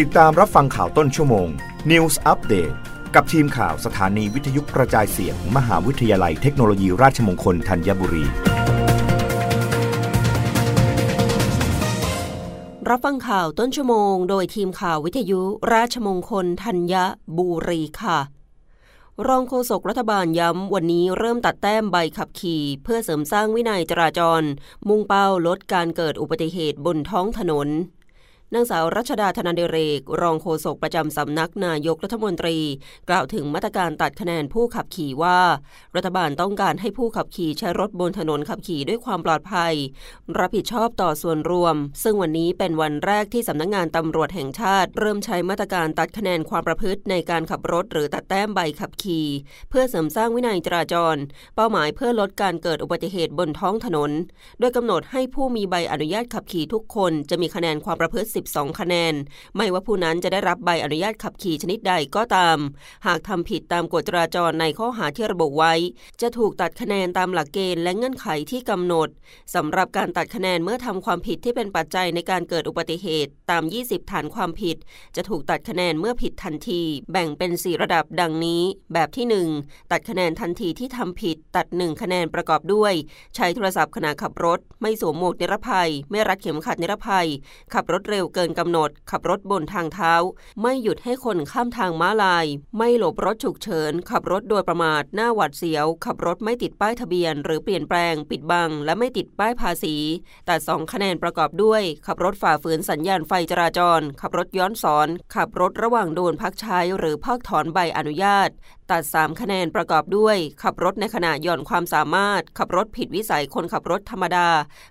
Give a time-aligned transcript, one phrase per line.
[0.00, 1.48] ติดตามรับฟังข่าวต้นชั่วโมง
[1.90, 2.74] News Update
[3.14, 8.24] กับทีมข่าวสถานีวิทยุกระจายเสียงมมหาวิทยาลัยเทคโนโลยีราชมงคลธัญบุรี
[12.88, 15.40] รับฟังข่าวต้นชั่วโมง โดยทีมข่าววิทยุ
[15.72, 16.94] ราชมงคลธัญ
[17.38, 18.18] บุรีค่ะ
[19.26, 24.42] รองโฆษกรัฐบาลย้ำวันนี้เริ่มตัดแต้มใบขับขี่ เพื่อเสริมสร้างวินัยจราจร
[24.88, 27.70] มุ่งเป้าลดการเกิดอุบัติเหตุบนท้องถนน
[28.54, 32.58] นางสาวรัชดาธนาเดเรก รองโฆษกประจำสำนักนายกรัฐมนตรี
[33.08, 35.40] กล่าวถึงมาตรการตัดคะแนนผู้ขับขี่ว่า
[35.96, 39.74] รัฐบาลต้องการให้ผู้ขับขี่ใช้รถบนถนนขับขี่ด้วยความปลอดภัย
[40.38, 49.26] รับผิดชอบต่อส่วนรวม ซึ่งวันนี้เป็นวันแรกที่สำนักงงานตำรวจแห่งชาติ เริ่มใช้มาตรการตัดคะแนนความประพฤติในการขับรถ หรือตัดแต้มใบขับขี่
[49.70, 51.16] เพื่อเสริมสร้างวินัยจราจร
[51.56, 54.10] เป้าหมายเพื่อลดการเกิดอุบัติเหตุบนท้องถนน
[54.60, 59.14] โดยกำหนดให้ผู้มีใบอนุญาตขับขี่ทุกคนจะมีคะแนนความประพฤติ12 คะแนน
[59.56, 62.58] ไม่ว่าผู้นั้นจะได้รับใบอนุญาตขับขี่ชนิดใดก็ตาม
[63.06, 65.74] หากทำผิดตามกฎจราจรในข้อหาที่ระบุไว้
[66.20, 69.08] จะถูกตัดคะแนนตามหลักเกณฑ์และเงื่อนไขที่กำหนด
[69.54, 74.76] สำหรับการตัดคะแนนเมื่อทำความผิดที่เป็นปัจจัยในการเกิดอุบัติเหตุตาม 20 ฐานความผิด
[75.16, 76.82] จะถูกตัดคะแนนเมื่อผิดทันที
[77.12, 79.26] แบ่งเป็น 4 ระดับดังนี้ แบบที่
[79.60, 82.94] 1 ตัดคะแนนทันทีที่ทำผิด ตัด 1 คะแนนประกอบด้วย
[83.36, 87.28] ใช้โทรศัพท์ขณะขับรถ ไม่สวมหมวกนิรภัย ไม่รัดเข็มขัดนิรภัย
[87.74, 90.14] ขับรถเร็วเกินกำหนด ขับรถบนทางเท้า
[90.62, 92.46] ไม่หยุดให้คนข้ามทางม้าลาย
[92.78, 99.96] ไม่หลบรถฉุกเฉิน ขับรถโดยประมาท หน้าหวัดเสียว ขับรถไม่ติดป้ายทะเบียน หรือเปลี่ยนแปลง ปิดบัง และไม่ติดป้ายภาษี
[100.46, 108.48] แต่สองคะแนนประกอบด้วย ขับรถฝ่าฝืนสัญญาณไฟจราจร ขับรถย้อนสอน ขับรถระหว่างโดนพักใช้ หรือเพักถอนใบอนุญาต
[108.92, 114.48] ตัด 3 คะแนนประกอบด้วย ขับรถในขณะหย่อนความสามารถ ขับรถผิดวิสัยคนขับรถธรรมดา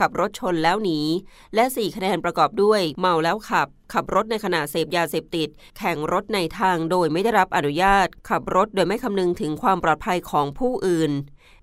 [0.00, 1.00] ขับรถชนแล้วหนี
[1.54, 5.48] และ 4 คะแนนประกอบด้วย เมาแล้วขับ ขับรถในขณะเสพยาเสพติด
[5.78, 11.12] แข่งรถในทางโดยไม่ได้รับอนุญาต ขับรถโดยไม่คำนึงถึงความปลอดภัยของผู้อื่น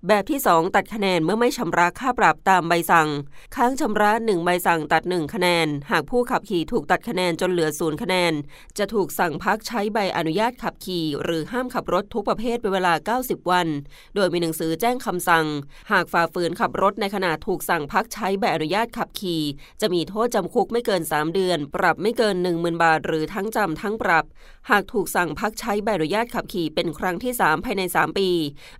[0.08, 3.08] แบบที่ 2 ตัดคะแนนเมื่อไม่ชำระค่าปรับตามใบสั่ง
[3.56, 8.32] ค้างชำระ 1 ใบสั่งตัด 1 คะแนน หากผู้ขับขี่ถูกตัดคะแนนจนเหลือศูนย์คะแนน
[8.78, 13.68] จะถูกสั่งพักใช้ใบอนุญาตขับขี่ หรือห้ามขับรถทุกประเภทเป็นเวลา 90 วัน
[14.14, 15.46] โดยมีหนังสือแจ้งคำสั่ง
[15.92, 19.42] หากฝ่าฝืนขับรถในขณะถูกสั่งพักใช้ใบอนุญาตขับขี่
[19.80, 24.24] จะมีโทษจำคุกไม่เกิน 3 เดือน ปรับไม่เกิน 10,000 บาท หรือทั้งจำทั้งปรับ
[24.70, 28.28] หากถูกสั่งพักใช้ใบอนุญาตขับขี่เป็นครั้งที่ 3 ภายใน 3 ปี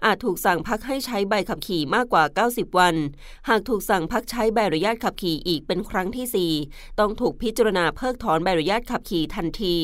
[0.05, 2.94] อาจถูกสั่งพักให้ใช้ใบขับขี่มากกว่า 90 วัน
[3.48, 9.76] หากถูกสั่งพักใช้ใบอนุญาตขับขี่อีกเป็นครั้งที่ 4 ต้องถูกพิจารณาเพิกถอนใบอนุญาตขับขี่ทันที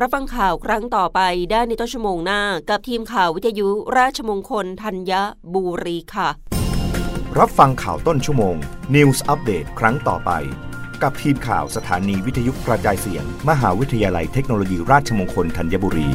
[0.00, 1.20] รับฟังข่าวครั้งต่อไป
[1.50, 3.68] ได้ในต้นชั่วโมงหน้า กับทีมข่าววิทยุ
[3.98, 5.12] ราชมงคลธัญ
[5.54, 6.28] บุรีค่ะ
[7.38, 8.56] รับฟังข่าวต้นชั่วโมง
[8.94, 10.32] News อัปเดตครั้งต่อไป
[11.02, 16.08] กับทีมข่าวสถานีวิทยุกระจายเสียง มหาวิทยาลัยเทคโนโลยีราชมงคลธัญบุรี